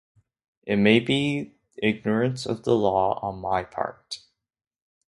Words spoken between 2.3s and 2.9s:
of the